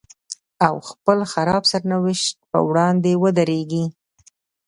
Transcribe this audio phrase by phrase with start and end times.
[0.67, 3.85] او خپل خراب سرنوشت په وړاندې ودرېږي.